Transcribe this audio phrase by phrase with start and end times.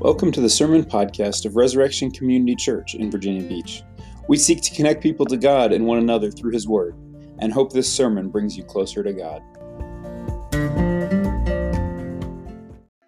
[0.00, 3.82] Welcome to the Sermon Podcast of Resurrection Community Church in Virginia Beach.
[4.28, 6.94] We seek to connect people to God and one another through His Word,
[7.38, 9.42] and hope this sermon brings you closer to God.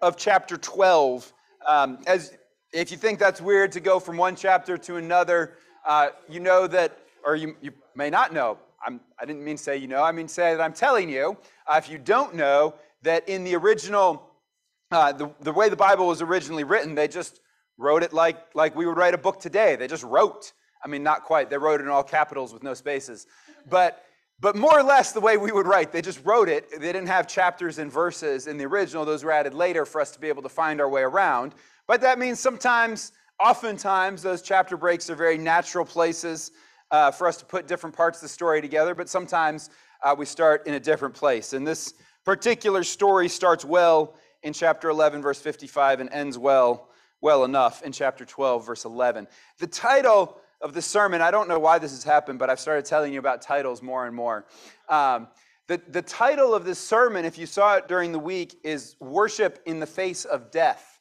[0.03, 1.33] Of chapter 12.
[1.67, 2.37] Um, as
[2.71, 5.55] if you think that's weird to go from one chapter to another,
[5.87, 8.59] uh, you know that, or you, you may not know.
[8.85, 11.37] I'm, I did not mean say you know, I mean say that I'm telling you.
[11.65, 14.29] Uh, if you don't know, that in the original
[14.95, 17.41] uh, the, the way the Bible was originally written, they just
[17.77, 19.75] wrote it like, like we would write a book today.
[19.75, 20.53] They just wrote.
[20.83, 21.49] I mean, not quite.
[21.49, 23.25] They wrote it in all capitals with no spaces.
[23.69, 24.03] But,
[24.39, 25.91] but more or less the way we would write.
[25.91, 26.69] They just wrote it.
[26.71, 29.05] They didn't have chapters and verses in the original.
[29.05, 31.55] Those were added later for us to be able to find our way around.
[31.87, 36.51] But that means sometimes, oftentimes, those chapter breaks are very natural places
[36.91, 38.93] uh, for us to put different parts of the story together.
[38.93, 39.69] But sometimes
[40.03, 41.53] uh, we start in a different place.
[41.53, 41.93] And this
[42.25, 46.89] particular story starts well in chapter 11, verse 55, and ends well,
[47.21, 49.27] well enough in chapter 12, verse 11.
[49.59, 52.85] The title of the sermon, I don't know why this has happened, but I've started
[52.85, 54.45] telling you about titles more and more.
[54.89, 55.27] Um,
[55.67, 59.61] the, the title of this sermon, if you saw it during the week, is Worship
[59.65, 60.99] in the Face of Death.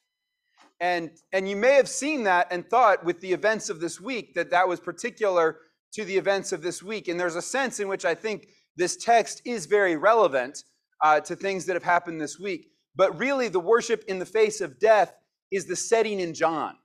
[0.80, 4.34] And, and you may have seen that and thought with the events of this week
[4.34, 5.58] that that was particular
[5.92, 7.08] to the events of this week.
[7.08, 10.64] And there's a sense in which I think this text is very relevant
[11.02, 12.71] uh, to things that have happened this week.
[12.94, 15.14] But really, the worship in the face of death
[15.50, 16.76] is the setting in John.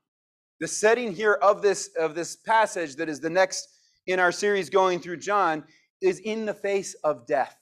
[0.60, 3.68] The setting here of this, of this passage that is the next
[4.08, 5.64] in our series going through John
[6.02, 7.56] is in the face of death.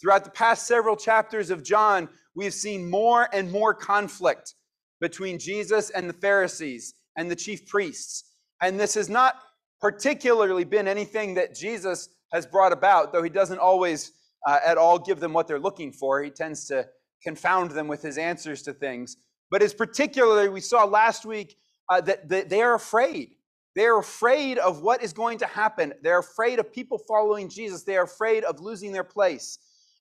[0.00, 4.54] Throughout the past several chapters of John, we have seen more and more conflict
[5.00, 8.24] between Jesus and the Pharisees and the chief priests.
[8.62, 9.36] And this has not
[9.80, 14.12] particularly been anything that Jesus has brought about, though he doesn't always
[14.46, 16.22] uh, at all give them what they're looking for.
[16.22, 16.86] He tends to
[17.22, 19.16] confound them with his answers to things.
[19.50, 21.56] But as particularly, we saw last week
[21.88, 23.32] uh, that, that they are afraid.
[23.76, 25.92] They are afraid of what is going to happen.
[26.02, 27.82] They're afraid of people following Jesus.
[27.82, 29.58] They are afraid of losing their place.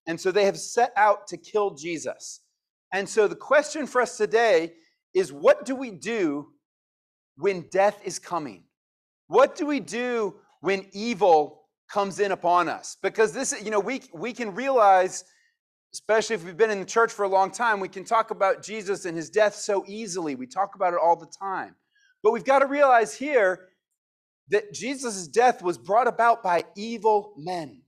[0.07, 2.41] And so they have set out to kill Jesus.
[2.91, 4.73] And so the question for us today
[5.13, 6.47] is what do we do
[7.37, 8.63] when death is coming?
[9.27, 12.97] What do we do when evil comes in upon us?
[13.01, 15.23] Because this, is, you know, we, we can realize
[15.93, 18.63] especially if we've been in the church for a long time, we can talk about
[18.63, 20.35] Jesus and his death so easily.
[20.35, 21.75] We talk about it all the time.
[22.21, 23.69] But we've got to realize here
[24.49, 27.81] that Jesus' death was brought about by evil men.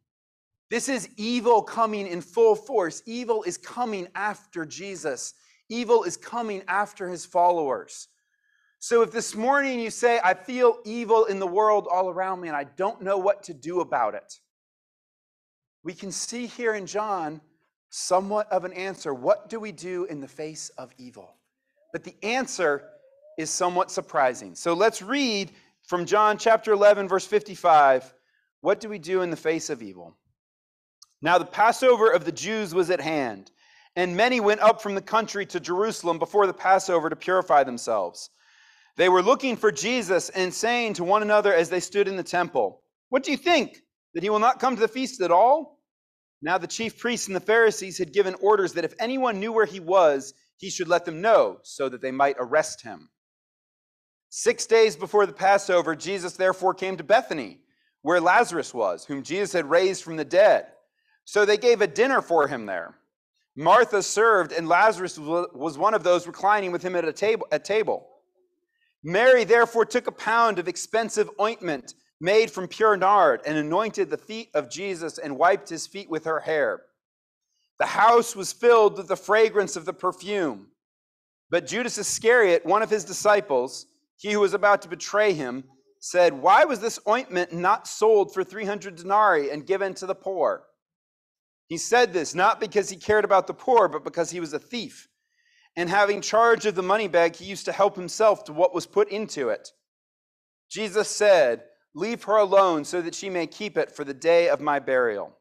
[0.70, 3.04] This is evil coming in full force.
[3.06, 5.34] Evil is coming after Jesus,
[5.70, 8.08] evil is coming after his followers.
[8.80, 12.48] So if this morning you say, I feel evil in the world all around me
[12.48, 14.40] and I don't know what to do about it,
[15.84, 17.42] we can see here in John
[17.92, 19.14] somewhat of an answer.
[19.14, 21.36] What do we do in the face of evil?
[21.92, 22.84] But the answer
[23.38, 24.56] is somewhat surprising.
[24.56, 25.52] So let's read
[25.84, 28.14] from John chapter 11, verse 55.
[28.62, 30.18] What do we do in the face of evil?
[31.22, 33.52] Now, the Passover of the Jews was at hand,
[33.96, 38.30] and many went up from the country to Jerusalem before the Passover to purify themselves.
[38.96, 42.24] They were looking for Jesus and saying to one another as they stood in the
[42.24, 43.82] temple, What do you think?
[44.14, 45.81] That he will not come to the feast at all?
[46.42, 49.66] Now the chief priests and the Pharisees had given orders that if anyone knew where
[49.66, 53.10] he was, he should let them know, so that they might arrest him.
[54.30, 57.60] Six days before the Passover, Jesus therefore came to Bethany,
[58.02, 60.68] where Lazarus was, whom Jesus had raised from the dead.
[61.26, 62.96] So they gave a dinner for him there.
[63.56, 67.46] Martha served, and Lazarus was one of those reclining with him at a table.
[67.52, 68.08] At table.
[69.04, 74.18] Mary therefore took a pound of expensive ointment made from pure nard and anointed the
[74.18, 76.84] feet of Jesus and wiped his feet with her hair.
[77.80, 80.68] The house was filled with the fragrance of the perfume.
[81.50, 83.88] But Judas Iscariot, one of his disciples,
[84.18, 85.64] he who was about to betray him,
[86.00, 90.64] said, Why was this ointment not sold for 300 denarii and given to the poor?
[91.68, 94.60] He said this not because he cared about the poor, but because he was a
[94.60, 95.08] thief.
[95.76, 98.86] And having charge of the money bag, he used to help himself to what was
[98.86, 99.70] put into it.
[100.70, 104.62] Jesus said, Leave her alone so that she may keep it for the day of
[104.62, 105.36] my burial.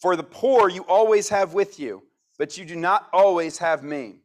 [0.00, 2.02] For the poor you always have with you,
[2.38, 4.20] but you do not always have me.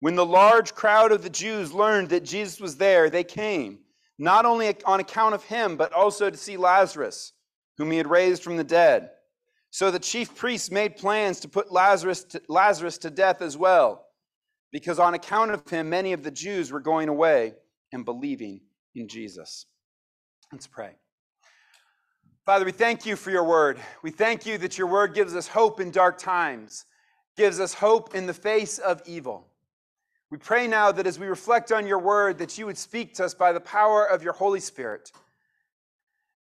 [0.00, 3.80] When the large crowd of the Jews learned that Jesus was there, they came,
[4.18, 7.32] not only on account of him, but also to see Lazarus,
[7.78, 9.10] whom he had raised from the dead.
[9.70, 14.06] So the chief priests made plans to put Lazarus to, Lazarus to death as well,
[14.70, 17.54] because on account of him, many of the Jews were going away
[17.92, 18.60] and believing
[18.94, 19.66] in Jesus.
[20.54, 20.92] Let's pray.
[22.46, 23.76] Father, we thank you for your word.
[24.04, 26.84] We thank you that your word gives us hope in dark times,
[27.36, 29.48] gives us hope in the face of evil.
[30.30, 33.24] We pray now that as we reflect on your word, that you would speak to
[33.24, 35.10] us by the power of your Holy Spirit.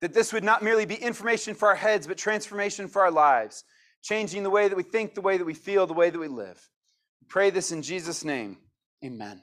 [0.01, 3.63] That this would not merely be information for our heads, but transformation for our lives,
[4.01, 6.27] changing the way that we think, the way that we feel, the way that we
[6.27, 6.69] live.
[7.21, 8.57] We pray this in Jesus' name.
[9.05, 9.41] Amen.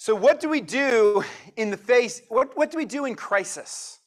[0.00, 1.24] So, what do we do
[1.56, 2.22] in the face?
[2.28, 3.98] What, what do we do in crisis?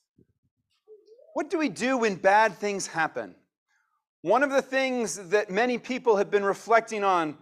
[1.33, 3.35] What do we do when bad things happen?
[4.21, 7.37] One of the things that many people have been reflecting on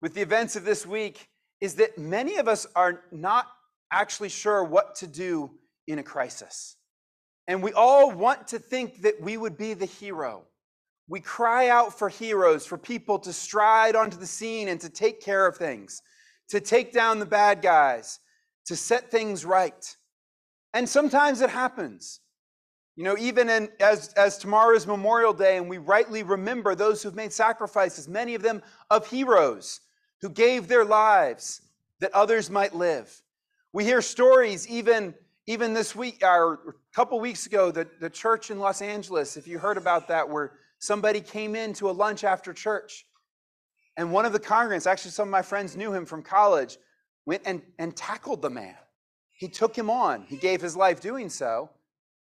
[0.00, 1.28] with the events of this week
[1.60, 3.48] is that many of us are not
[3.90, 5.50] actually sure what to do
[5.88, 6.76] in a crisis.
[7.48, 10.44] And we all want to think that we would be the hero.
[11.08, 15.20] We cry out for heroes, for people to stride onto the scene and to take
[15.20, 16.00] care of things
[16.48, 18.20] to take down the bad guys,
[18.66, 19.96] to set things right.
[20.74, 22.20] And sometimes it happens.
[22.96, 27.02] You know, even in, as, as tomorrow is Memorial Day, and we rightly remember those
[27.02, 28.60] who've made sacrifices, many of them
[28.90, 29.80] of heroes
[30.20, 31.60] who gave their lives
[32.00, 33.22] that others might live.
[33.72, 35.14] We hear stories even,
[35.46, 39.46] even this week, or a couple weeks ago, the, the church in Los Angeles, if
[39.46, 43.06] you heard about that, where somebody came into a lunch after church
[43.98, 46.78] and one of the congregants, actually, some of my friends knew him from college,
[47.26, 48.76] went and, and tackled the man.
[49.30, 50.22] He took him on.
[50.22, 51.68] He gave his life doing so,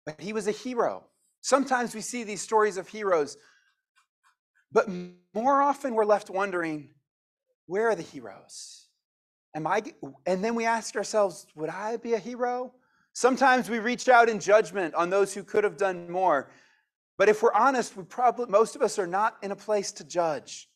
[0.05, 1.05] but he was a hero.
[1.39, 3.37] Sometimes we see these stories of heroes,
[4.73, 4.89] but
[5.33, 6.89] more often we're left wondering
[7.65, 8.87] where are the heroes?
[9.55, 9.83] Am I,
[10.25, 12.73] and then we ask ourselves, would I be a hero?
[13.13, 16.51] Sometimes we reach out in judgment on those who could have done more.
[17.17, 20.03] But if we're honest, we probably most of us are not in a place to
[20.03, 20.67] judge.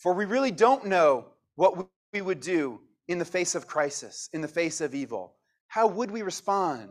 [0.00, 1.26] For we really don't know
[1.56, 5.34] what we would do in the face of crisis, in the face of evil.
[5.68, 6.90] How would we respond?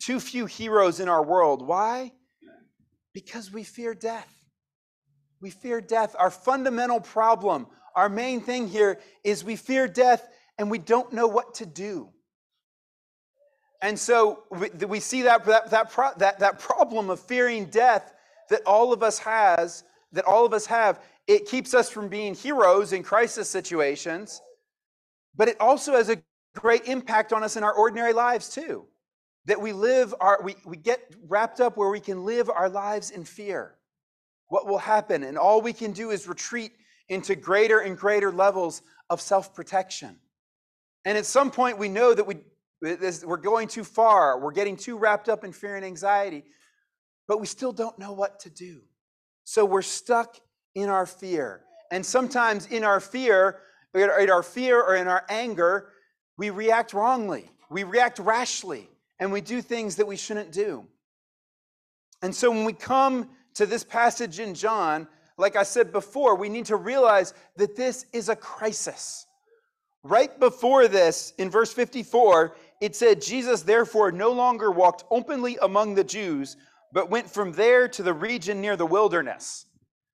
[0.00, 1.66] Too few heroes in our world.
[1.66, 2.12] Why?
[3.12, 4.28] Because we fear death.
[5.40, 6.16] We fear death.
[6.18, 10.26] Our fundamental problem, our main thing here is we fear death
[10.58, 12.08] and we don't know what to do.
[13.80, 18.12] And so we, we see that, that, that, that, that problem of fearing death
[18.50, 22.34] that all of us has, that all of us have, it keeps us from being
[22.34, 24.40] heroes in crisis situations,
[25.34, 26.22] but it also has a
[26.54, 28.86] great impact on us in our ordinary lives too.
[29.46, 33.10] That we live our, we, we get wrapped up where we can live our lives
[33.10, 33.74] in fear.
[34.48, 35.22] What will happen?
[35.22, 36.72] And all we can do is retreat
[37.08, 40.16] into greater and greater levels of self protection.
[41.04, 42.36] And at some point, we know that we,
[42.80, 44.40] we're going too far.
[44.40, 46.44] We're getting too wrapped up in fear and anxiety,
[47.28, 48.82] but we still don't know what to do.
[49.44, 50.40] So we're stuck
[50.74, 51.62] in our fear.
[51.90, 53.60] And sometimes in our fear,
[53.94, 55.90] in our fear or in our anger,
[56.36, 57.50] we react wrongly.
[57.70, 58.88] We react rashly
[59.18, 60.86] and we do things that we shouldn't do.
[62.22, 65.06] And so when we come to this passage in John,
[65.36, 69.26] like I said before, we need to realize that this is a crisis.
[70.02, 75.94] Right before this, in verse 54, it said, Jesus therefore no longer walked openly among
[75.94, 76.56] the Jews,
[76.92, 79.66] but went from there to the region near the wilderness.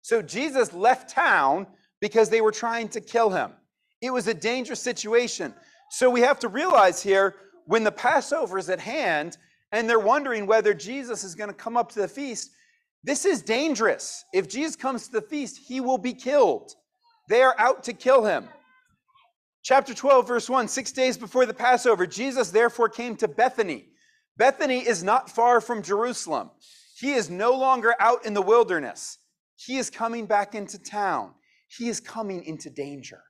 [0.09, 1.67] So Jesus left town
[2.01, 3.53] because they were trying to kill him.
[4.01, 5.53] It was a dangerous situation.
[5.91, 7.35] So we have to realize here
[7.67, 9.37] when the Passover is at hand
[9.71, 12.53] and they're wondering whether Jesus is going to come up to the feast,
[13.05, 14.25] this is dangerous.
[14.33, 16.73] If Jesus comes to the feast, he will be killed.
[17.29, 18.49] They are out to kill him.
[19.63, 23.91] Chapter 12, verse 1 Six days before the Passover, Jesus therefore came to Bethany.
[24.39, 26.51] Bethany is not far from Jerusalem.
[26.97, 29.19] He is no longer out in the wilderness.
[29.59, 31.35] He is coming back into town.
[31.69, 33.21] He is coming into danger.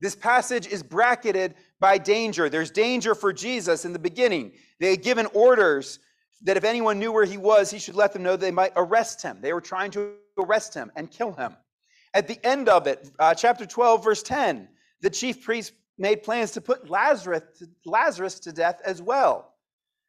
[0.00, 2.48] This passage is bracketed by danger.
[2.48, 4.52] There's danger for Jesus in the beginning.
[4.80, 5.98] They had given orders
[6.42, 9.22] that if anyone knew where he was, he should let them know they might arrest
[9.22, 9.38] him.
[9.40, 11.56] They were trying to arrest him and kill him.
[12.14, 14.68] At the end of it, uh, chapter 12, verse 10,
[15.00, 19.54] the chief priest made plans to put Lazarus to, Lazarus to death as well.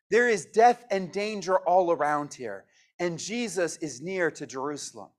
[0.09, 2.65] There is death and danger all around here,
[2.99, 5.09] and Jesus is near to Jerusalem.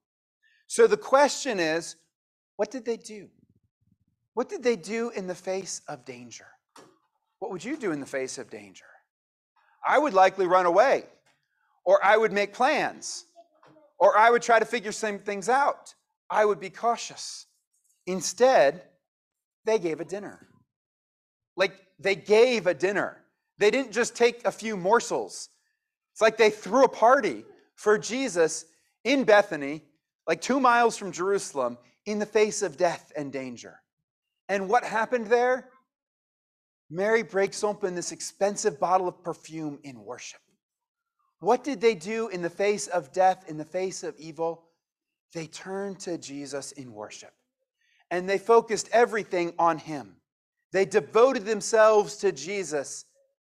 [0.74, 1.94] So the question is
[2.56, 3.28] what did they do?
[4.32, 6.48] What did they do in the face of danger?
[7.38, 8.86] What would you do in the face of danger?
[9.86, 11.04] I would likely run away,
[11.84, 13.24] or I would make plans,
[14.00, 15.94] or I would try to figure some things out.
[16.28, 17.46] I would be cautious.
[18.08, 18.82] Instead,
[19.64, 20.48] they gave a dinner.
[21.56, 23.18] Like they gave a dinner.
[23.58, 25.50] They didn't just take a few morsels.
[26.14, 27.44] It's like they threw a party
[27.76, 28.64] for Jesus
[29.04, 29.84] in Bethany
[30.26, 33.80] like two miles from Jerusalem, in the face of death and danger.
[34.48, 35.70] And what happened there?
[36.90, 40.40] Mary breaks open this expensive bottle of perfume in worship.
[41.40, 44.64] What did they do in the face of death, in the face of evil?
[45.32, 47.32] They turned to Jesus in worship.
[48.10, 50.16] and they focused everything on him.
[50.72, 53.04] They devoted themselves to Jesus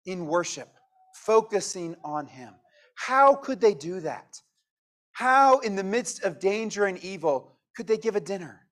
[0.04, 0.68] in worship,
[1.14, 2.54] focusing on him.
[2.94, 4.40] How could they do that?
[5.14, 8.66] How, in the midst of danger and evil, could they give a dinner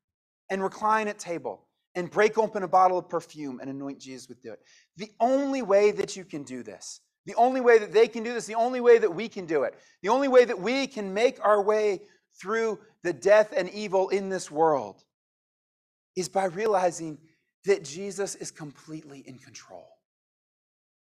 [0.51, 4.45] and recline at table and break open a bottle of perfume and anoint Jesus with
[4.45, 4.61] it?
[4.97, 8.35] The only way that you can do this, the only way that they can do
[8.35, 11.15] this, the only way that we can do it, the only way that we can
[11.15, 12.03] make our way
[12.41, 15.05] through the death and evil in this world
[16.17, 17.19] is by realizing
[17.67, 19.87] that Jesus is completely in control.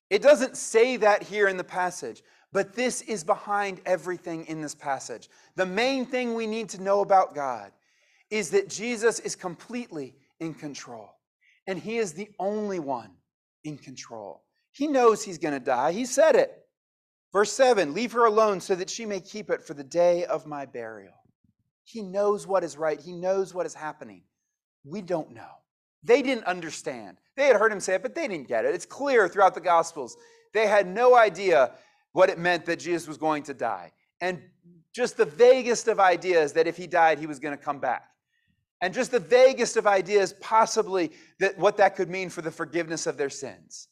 [0.08, 2.22] It doesn't say that here in the passage,
[2.52, 5.28] but this is behind everything in this passage.
[5.56, 7.72] The main thing we need to know about God
[8.30, 11.10] is that Jesus is completely in control,
[11.66, 13.10] and He is the only one
[13.64, 14.42] in control.
[14.72, 16.52] He knows He's going to die, He said it.
[17.32, 20.46] Verse 7 Leave her alone so that she may keep it for the day of
[20.46, 21.14] my burial.
[21.84, 24.22] He knows what is right, He knows what is happening.
[24.84, 25.50] We don't know.
[26.02, 27.18] They didn't understand.
[27.36, 28.74] They had heard him say it, but they didn't get it.
[28.74, 30.16] It's clear throughout the Gospels.
[30.54, 31.72] They had no idea
[32.16, 33.92] what it meant that Jesus was going to die.
[34.22, 34.40] And
[34.94, 38.08] just the vaguest of ideas that if he died, he was going to come back.
[38.80, 43.06] And just the vaguest of ideas, possibly, that what that could mean for the forgiveness
[43.06, 43.88] of their sins.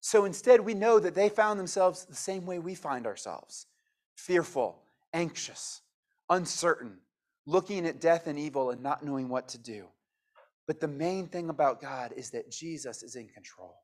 [0.00, 3.66] So instead, we know that they found themselves the same way we find ourselves
[4.14, 4.82] fearful,
[5.14, 5.80] anxious,
[6.28, 6.98] uncertain,
[7.46, 9.86] looking at death and evil and not knowing what to do.
[10.66, 13.74] But the main thing about God is that Jesus is in control.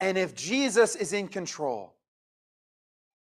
[0.00, 1.94] And if Jesus is in control,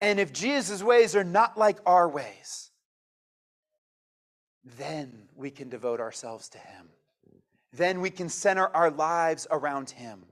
[0.00, 2.70] and if Jesus' ways are not like our ways,
[4.78, 6.88] then we can devote ourselves to Him.
[7.72, 10.24] Then we can center our lives around Him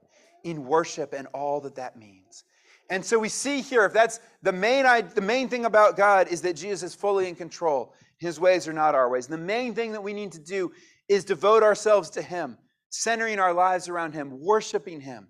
[0.45, 2.45] in worship and all that that means.
[2.91, 4.85] And so we see here, if that's the main,
[5.15, 7.93] the main thing about God is that Jesus is fully in control.
[8.19, 9.27] His ways are not our ways.
[9.27, 10.73] And the main thing that we need to do
[11.09, 12.57] is devote ourselves to Him,
[12.89, 15.29] centering our lives around Him, worshiping Him.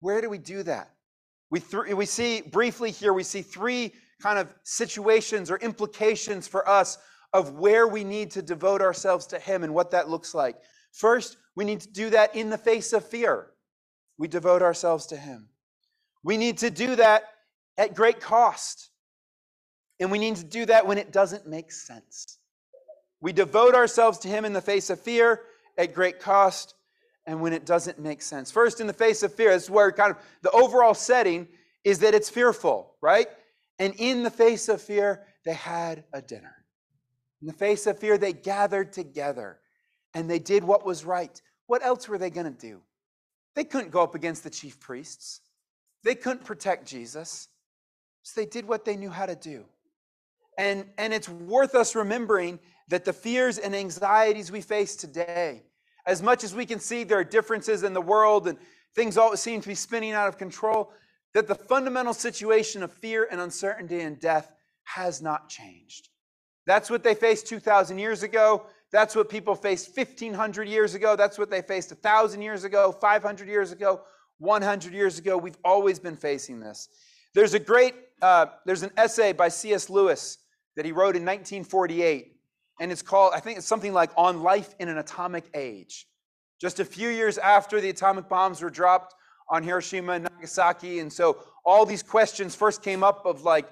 [0.00, 0.90] Where do we do that?
[1.52, 3.92] We, th- we see briefly here, we see three
[4.22, 6.96] kind of situations or implications for us
[7.34, 10.56] of where we need to devote ourselves to Him and what that looks like.
[10.92, 13.48] First, we need to do that in the face of fear.
[14.16, 15.50] We devote ourselves to Him.
[16.24, 17.24] We need to do that
[17.76, 18.88] at great cost.
[20.00, 22.38] And we need to do that when it doesn't make sense.
[23.20, 25.42] We devote ourselves to Him in the face of fear
[25.76, 26.72] at great cost
[27.26, 28.50] and when it doesn't make sense.
[28.50, 31.48] First, in the face of fear, this is where kind of the overall setting
[31.84, 33.28] is that it's fearful, right?
[33.78, 36.54] And in the face of fear, they had a dinner.
[37.40, 39.58] In the face of fear, they gathered together
[40.14, 41.40] and they did what was right.
[41.66, 42.80] What else were they going to do?
[43.54, 45.40] They couldn't go up against the chief priests,
[46.04, 47.48] they couldn't protect Jesus.
[48.24, 49.64] So they did what they knew how to do.
[50.56, 55.64] And, and it's worth us remembering that the fears and anxieties we face today,
[56.06, 58.58] as much as we can see there are differences in the world and
[58.94, 60.92] things always seem to be spinning out of control,
[61.34, 64.52] that the fundamental situation of fear and uncertainty and death
[64.84, 66.08] has not changed.
[66.66, 68.66] That's what they faced 2,000 years ago.
[68.92, 71.16] That's what people faced 1,500 years ago.
[71.16, 74.02] That's what they faced 1,000 years ago, 500 years ago,
[74.38, 75.38] 100 years ago.
[75.38, 76.88] We've always been facing this.
[77.34, 79.88] There's a great, uh, there's an essay by C.S.
[79.88, 80.38] Lewis
[80.76, 82.31] that he wrote in 1948
[82.82, 86.08] and it's called, I think it's something like On Life in an Atomic Age.
[86.60, 89.14] Just a few years after the atomic bombs were dropped
[89.48, 90.98] on Hiroshima and Nagasaki.
[90.98, 93.70] And so all these questions first came up of like,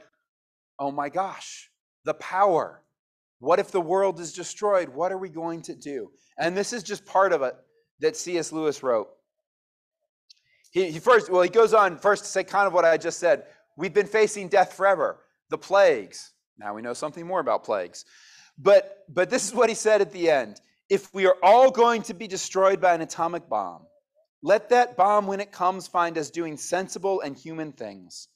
[0.79, 1.73] oh my gosh,
[2.05, 2.85] the power.
[3.40, 4.88] What if the world is destroyed?
[4.88, 6.12] What are we going to do?
[6.38, 7.57] And this is just part of it
[7.99, 8.52] that C.S.
[8.52, 9.09] Lewis wrote.
[10.71, 13.19] He, he first, well, he goes on first to say kind of what I just
[13.19, 13.43] said.
[13.76, 16.33] We've been facing death forever, the plagues.
[16.59, 18.05] Now we know something more about plagues.
[18.62, 20.61] But, but this is what he said at the end.
[20.90, 23.87] If we are all going to be destroyed by an atomic bomb,
[24.43, 28.29] let that bomb, when it comes, find us doing sensible and human things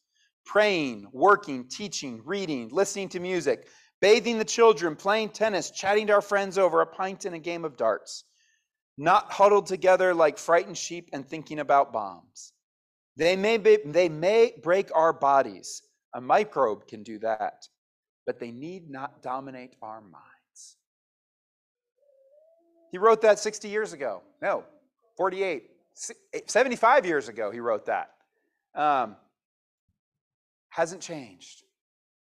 [0.47, 3.67] praying, working, teaching, reading, listening to music,
[4.03, 7.65] bathing the children, playing tennis, chatting to our friends over a pint and a game
[7.65, 8.25] of darts,
[8.99, 12.53] not huddled together like frightened sheep and thinking about bombs.
[13.17, 15.81] They may, be, they may break our bodies.
[16.15, 17.67] A microbe can do that
[18.27, 20.77] but they need not dominate our minds.
[22.91, 24.23] He wrote that 60 years ago.
[24.41, 24.65] No,
[25.17, 25.71] 48,
[26.47, 28.11] 75 years ago, he wrote that.
[28.75, 29.17] Um,
[30.69, 31.63] hasn't changed.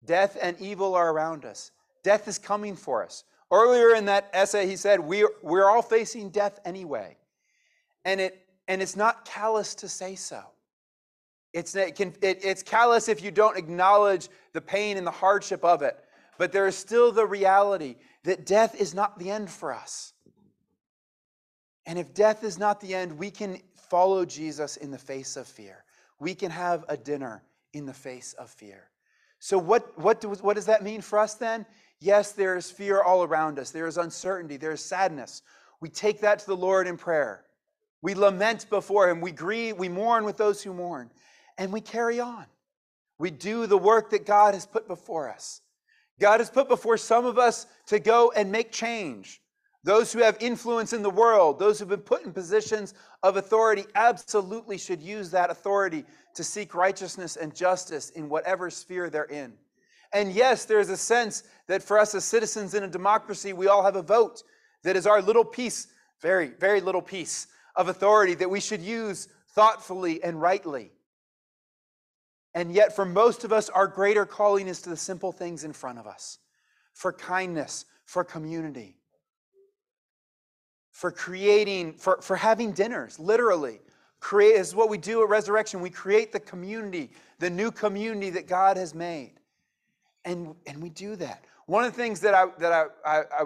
[0.04, 1.71] Death and evil are around us.
[2.02, 3.25] Death is coming for us.
[3.50, 7.16] Earlier in that essay, he said, we're, we're all facing death anyway.
[8.04, 10.42] And, it, and it's not callous to say so.
[11.52, 15.64] It's, it can, it, it's callous if you don't acknowledge the pain and the hardship
[15.64, 15.99] of it.
[16.38, 20.12] But there is still the reality that death is not the end for us.
[21.85, 25.47] And if death is not the end, we can follow Jesus in the face of
[25.47, 25.85] fear.
[26.18, 27.42] We can have a dinner
[27.73, 28.88] in the face of fear.
[29.38, 31.66] So, what, what, do, what does that mean for us then?
[31.99, 35.42] Yes, there is fear all around us, there is uncertainty, there is sadness.
[35.80, 37.44] We take that to the Lord in prayer.
[38.02, 41.11] We lament before Him, we grieve, we mourn with those who mourn,
[41.59, 42.47] and we carry on.
[43.18, 45.61] We do the work that God has put before us.
[46.21, 49.40] God has put before some of us to go and make change.
[49.85, 53.85] Those who have influence in the world, those who've been put in positions of authority,
[53.94, 56.04] absolutely should use that authority
[56.35, 59.52] to seek righteousness and justice in whatever sphere they're in.
[60.12, 63.82] And yes, there's a sense that for us as citizens in a democracy, we all
[63.82, 64.42] have a vote
[64.85, 65.88] that is our little piece,
[66.21, 70.92] very, very little piece of authority that we should use thoughtfully and rightly.
[72.54, 75.73] And yet, for most of us, our greater calling is to the simple things in
[75.73, 76.38] front of us
[76.92, 78.97] for kindness, for community,
[80.90, 83.80] for creating, for, for having dinners, literally.
[84.21, 85.80] Create is what we do at Resurrection.
[85.80, 89.32] We create the community, the new community that God has made.
[90.25, 91.44] And, and we do that.
[91.66, 93.44] One of the things that I that I, I, I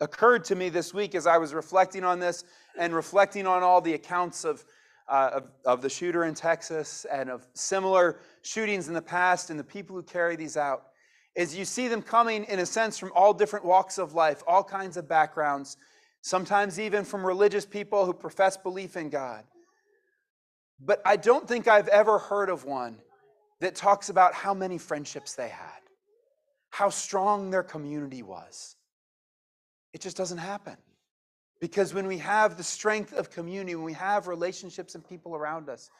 [0.00, 2.44] occurred to me this week as I was reflecting on this
[2.78, 4.64] and reflecting on all the accounts of,
[5.08, 9.58] uh, of, of, the shooter in Texas and of similar shootings in the past and
[9.58, 10.88] the people who carry these out
[11.34, 14.64] is you see them coming in a sense from all different walks of life, all
[14.64, 15.76] kinds of backgrounds,
[16.20, 19.44] sometimes even from religious people who profess belief in God.
[20.80, 22.98] But I don't think I've ever heard of one
[23.60, 25.80] that talks about how many friendships they had,
[26.70, 28.76] how strong their community was.
[29.92, 30.76] It just doesn't happen.
[31.60, 35.68] Because when we have the strength of community, when we have relationships and people around
[35.68, 35.90] us,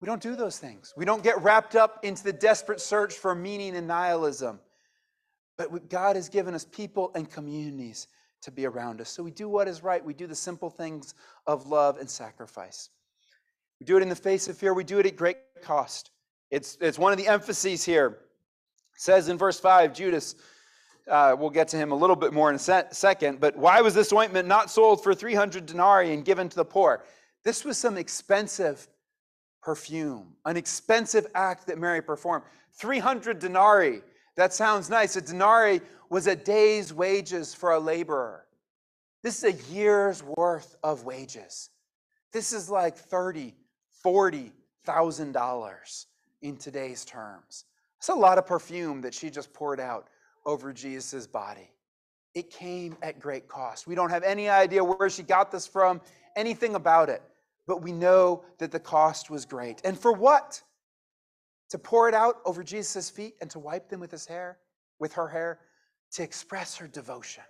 [0.00, 0.94] we don't do those things.
[0.96, 4.60] We don't get wrapped up into the desperate search for meaning and nihilism.
[5.56, 8.06] But God has given us people and communities
[8.42, 9.08] to be around us.
[9.08, 10.04] So we do what is right.
[10.04, 11.14] We do the simple things
[11.48, 12.90] of love and sacrifice.
[13.80, 14.72] We do it in the face of fear.
[14.72, 16.12] We do it at great cost.
[16.50, 18.18] It's, it's one of the emphases here.
[18.94, 20.36] It says in verse 5 Judas
[21.08, 23.40] uh, we'll get to him a little bit more in a se- second.
[23.40, 27.04] But why was this ointment not sold for 300 denarii and given to the poor?
[27.44, 28.86] This was some expensive
[29.62, 32.44] perfume, an expensive act that Mary performed.
[32.74, 34.02] 300 denarii.
[34.36, 35.16] That sounds nice.
[35.16, 38.44] A denarii was a day's wages for a laborer.
[39.22, 41.70] This is a year's worth of wages.
[42.32, 43.54] This is like 30,
[44.02, 46.06] 40,000 dollars
[46.42, 47.64] in today's terms.
[47.98, 50.08] It's a lot of perfume that she just poured out
[50.48, 51.70] over Jesus' body.
[52.34, 53.86] It came at great cost.
[53.86, 56.00] We don't have any idea where she got this from,
[56.36, 57.22] anything about it,
[57.66, 59.82] but we know that the cost was great.
[59.84, 60.62] And for what?
[61.70, 64.56] To pour it out over Jesus' feet and to wipe them with his hair,
[64.98, 65.58] with her hair,
[66.12, 67.44] to express her devotion.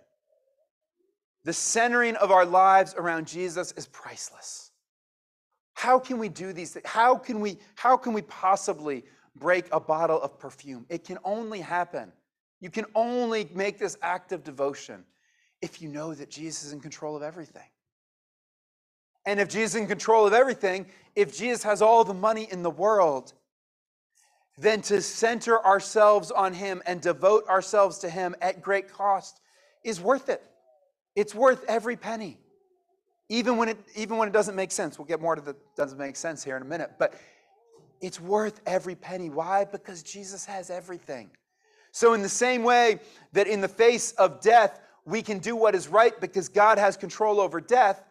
[1.45, 4.73] The centering of our lives around Jesus is priceless.
[5.75, 6.85] How can we do these things?
[6.85, 9.05] How can we, how can we possibly
[9.37, 10.85] break a bottle of perfume?
[10.89, 12.13] It can only happen
[12.61, 15.05] you can only make this act of devotion
[15.63, 17.69] if you know that Jesus is in control of everything.
[19.27, 22.63] And if Jesus is in control of everything, if Jesus has all the money in
[22.63, 23.35] the world,
[24.57, 29.41] then to center ourselves on Him and devote ourselves to Him at great cost
[29.85, 30.43] is worth it.
[31.15, 32.39] It's worth every penny.
[33.29, 34.99] Even when it, even when it doesn't make sense.
[34.99, 36.93] We'll get more to the doesn't make sense here in a minute.
[36.99, 37.15] But
[38.01, 39.29] it's worth every penny.
[39.29, 39.65] Why?
[39.65, 41.31] Because Jesus has everything.
[41.93, 43.01] So, in the same way
[43.33, 46.97] that in the face of death, we can do what is right because God has
[46.97, 48.05] control over death,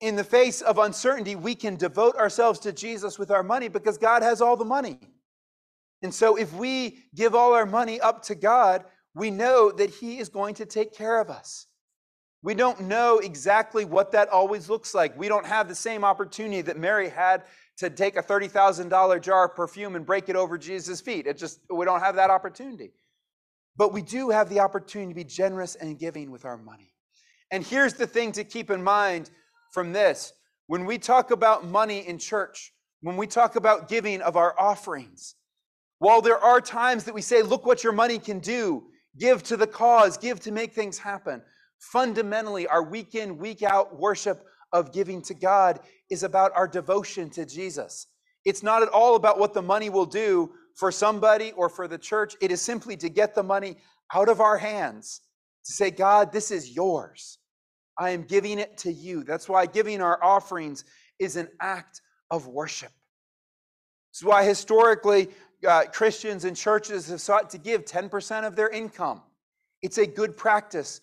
[0.00, 3.96] in the face of uncertainty, we can devote ourselves to Jesus with our money because
[3.96, 4.98] God has all the money.
[6.02, 10.18] And so, if we give all our money up to God, we know that He
[10.18, 11.66] is going to take care of us.
[12.42, 15.18] We don't know exactly what that always looks like.
[15.18, 17.44] We don't have the same opportunity that Mary had
[17.78, 21.26] to take a $30,000 jar of perfume and break it over Jesus' feet.
[21.26, 22.92] It just, we don't have that opportunity.
[23.76, 26.92] But we do have the opportunity to be generous and giving with our money.
[27.50, 29.30] And here's the thing to keep in mind
[29.72, 30.32] from this
[30.66, 35.34] when we talk about money in church, when we talk about giving of our offerings,
[35.98, 38.84] while there are times that we say, look what your money can do,
[39.18, 41.42] give to the cause, give to make things happen,
[41.78, 45.80] fundamentally, our week in, week out worship of giving to God
[46.10, 48.06] is about our devotion to Jesus.
[48.44, 51.98] It's not at all about what the money will do for somebody or for the
[51.98, 52.36] church.
[52.40, 53.76] It is simply to get the money
[54.14, 55.20] out of our hands
[55.64, 57.38] to say, God, this is yours.
[57.98, 59.24] I am giving it to you.
[59.24, 60.84] That's why giving our offerings
[61.18, 62.92] is an act of worship.
[64.12, 65.28] This is why historically
[65.66, 69.22] uh, Christians and churches have sought to give 10% of their income.
[69.82, 71.00] It's a good practice.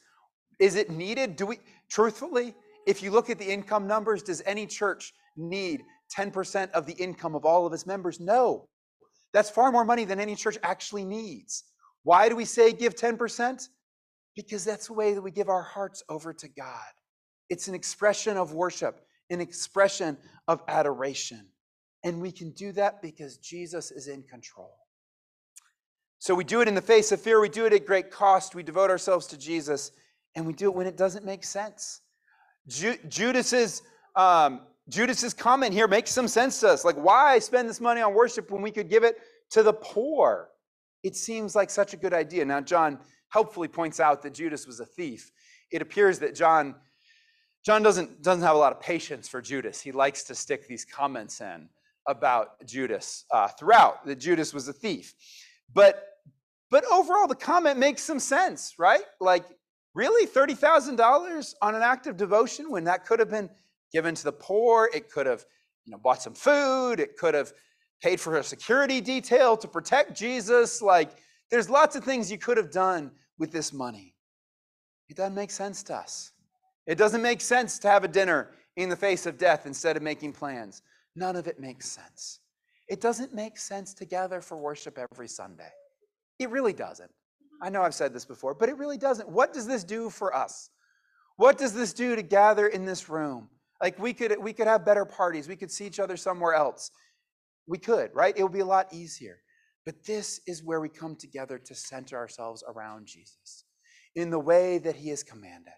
[0.59, 1.35] Is it needed?
[1.35, 2.55] Do we truthfully?
[2.85, 5.83] If you look at the income numbers, does any church need
[6.17, 8.19] 10% of the income of all of its members?
[8.19, 8.67] No.
[9.33, 11.63] That's far more money than any church actually needs.
[12.03, 13.67] Why do we say give 10%?
[14.35, 16.91] Because that's the way that we give our hearts over to God.
[17.49, 20.17] It's an expression of worship, an expression
[20.47, 21.47] of adoration.
[22.03, 24.75] And we can do that because Jesus is in control.
[26.19, 28.55] So we do it in the face of fear, we do it at great cost,
[28.55, 29.91] we devote ourselves to Jesus,
[30.35, 32.01] and we do it when it doesn't make sense.
[32.67, 33.81] Ju- Judas's
[34.15, 36.83] um, Judas's comment here makes some sense to us.
[36.83, 39.17] Like, why spend this money on worship when we could give it
[39.51, 40.49] to the poor?
[41.03, 42.45] It seems like such a good idea.
[42.45, 42.99] Now, John
[43.29, 45.31] helpfully points out that Judas was a thief.
[45.71, 46.75] It appears that John
[47.65, 49.79] John doesn't, doesn't have a lot of patience for Judas.
[49.79, 51.69] He likes to stick these comments in
[52.07, 55.13] about Judas uh, throughout, that Judas was a thief.
[55.73, 56.03] But,
[56.69, 59.03] but overall, the comment makes some sense, right?
[59.21, 59.45] Like,
[59.93, 60.27] really?
[60.27, 63.49] $30,000 on an act of devotion when that could have been
[63.91, 64.89] given to the poor?
[64.93, 65.45] It could have
[65.85, 66.99] you know, bought some food.
[66.99, 67.53] It could have
[68.01, 70.81] paid for a security detail to protect Jesus.
[70.81, 71.11] Like,
[71.51, 74.15] there's lots of things you could have done with this money.
[75.09, 76.31] It doesn't make sense to us.
[76.87, 80.03] It doesn't make sense to have a dinner in the face of death instead of
[80.03, 80.81] making plans.
[81.15, 82.39] None of it makes sense.
[82.89, 85.69] It doesn't make sense to gather for worship every Sunday.
[86.39, 87.11] It really doesn't.
[87.61, 89.29] I know I've said this before, but it really doesn't.
[89.29, 90.69] What does this do for us?
[91.37, 93.49] What does this do to gather in this room?
[93.81, 95.47] Like we could we could have better parties.
[95.47, 96.91] We could see each other somewhere else.
[97.67, 98.35] We could, right?
[98.37, 99.39] It would be a lot easier.
[99.85, 103.65] But this is where we come together to center ourselves around Jesus
[104.15, 105.73] in the way that he has commanded.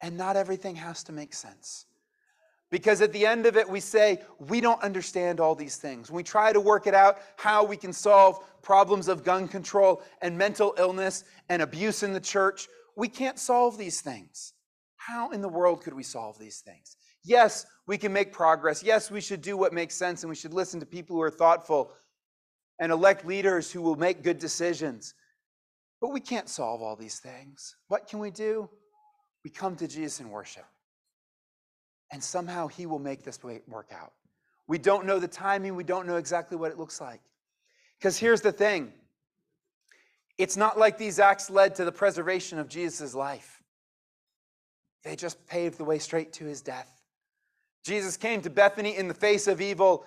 [0.00, 1.86] And not everything has to make sense.
[2.72, 6.10] Because at the end of it, we say, we don't understand all these things.
[6.10, 10.38] we try to work it out, how we can solve problems of gun control and
[10.38, 14.54] mental illness and abuse in the church, we can't solve these things.
[14.96, 16.96] How in the world could we solve these things?
[17.22, 18.82] Yes, we can make progress.
[18.82, 21.30] Yes, we should do what makes sense and we should listen to people who are
[21.30, 21.92] thoughtful
[22.80, 25.12] and elect leaders who will make good decisions.
[26.00, 27.76] But we can't solve all these things.
[27.88, 28.70] What can we do?
[29.44, 30.64] we come to Jesus in worship.
[32.12, 34.12] And somehow he will make this work out.
[34.68, 37.20] We don't know the timing, we don't know exactly what it looks like.
[37.98, 38.92] Because here's the thing
[40.38, 43.62] it's not like these acts led to the preservation of Jesus' life,
[45.02, 46.90] they just paved the way straight to his death.
[47.84, 50.04] Jesus came to Bethany in the face of evil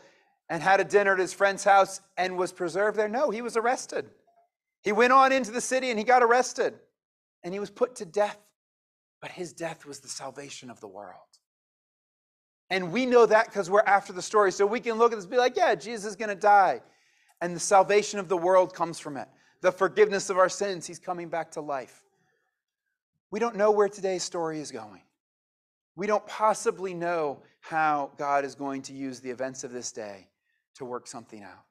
[0.49, 3.09] and had a dinner at his friend's house and was preserved there.
[3.09, 4.09] No, he was arrested.
[4.83, 6.75] He went on into the city and he got arrested
[7.43, 8.37] and he was put to death
[9.25, 11.39] but his death was the salvation of the world.
[12.69, 14.51] And we know that because we're after the story.
[14.51, 16.81] So we can look at this be like, yeah, Jesus is going to die.
[17.41, 19.27] And the salvation of the world comes from it.
[19.61, 22.03] The forgiveness of our sins, he's coming back to life.
[23.31, 25.01] We don't know where today's story is going.
[25.95, 30.27] We don't possibly know how God is going to use the events of this day
[30.75, 31.63] to work something out.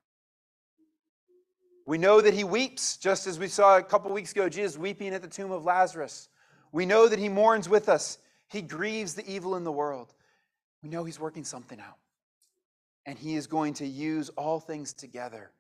[1.86, 5.12] We know that he weeps, just as we saw a couple weeks ago, Jesus weeping
[5.12, 6.28] at the tomb of Lazarus.
[6.74, 10.12] We know that He mourns with us, He grieves the evil in the world.
[10.84, 11.96] We know He's working something out.
[13.06, 15.50] And He is going to use all things together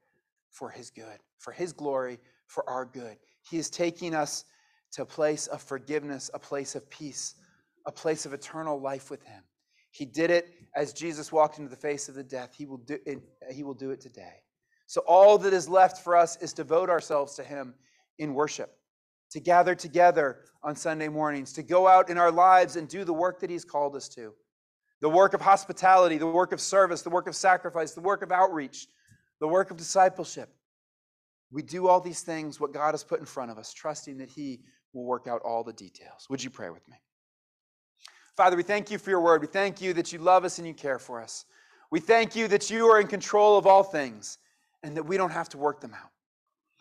[0.50, 3.16] for His good, for His glory, for our good.
[3.48, 4.44] He is taking us
[4.92, 7.34] to a place of forgiveness, a place of peace,
[7.86, 9.42] a place of eternal life with Him.
[9.90, 12.54] He did it as Jesus walked into the face of the death.
[12.54, 13.18] He will do it,
[13.50, 14.42] he will do it today.
[14.86, 17.74] So all that is left for us is to devote ourselves to Him
[18.18, 18.76] in worship
[19.30, 23.12] to gather together on Sunday mornings, to go out in our lives and do the
[23.12, 24.32] work that He's called us to
[25.04, 28.32] the work of hospitality, the work of service, the work of sacrifice, the work of
[28.32, 28.86] outreach,
[29.38, 30.48] the work of discipleship.
[31.52, 34.30] We do all these things, what God has put in front of us, trusting that
[34.30, 34.62] He
[34.94, 36.26] will work out all the details.
[36.30, 36.96] Would you pray with me?
[38.34, 39.42] Father, we thank you for your word.
[39.42, 41.44] We thank you that you love us and you care for us.
[41.90, 44.38] We thank you that you are in control of all things
[44.82, 46.12] and that we don't have to work them out.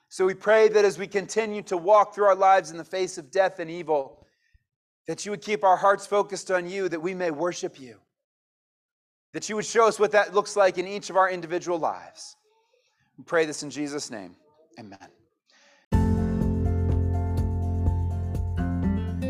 [0.07, 3.17] So we pray that as we continue to walk through our lives in the face
[3.17, 4.25] of death and evil,
[5.07, 7.99] that you would keep our hearts focused on you, that we may worship you.
[9.33, 12.37] That you would show us what that looks like in each of our individual lives.
[13.17, 14.35] We pray this in Jesus' name.
[14.79, 14.99] Amen.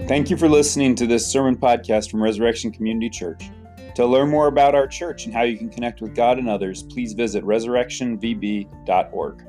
[0.08, 3.50] Thank you for listening to this sermon podcast from Resurrection Community Church.
[3.96, 6.84] To learn more about our church and how you can connect with God and others,
[6.84, 9.44] please visit resurrectionvb.org.